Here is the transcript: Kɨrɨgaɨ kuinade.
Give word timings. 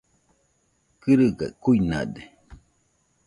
Kɨrɨgaɨ 1.01 1.51
kuinade. 1.63 2.21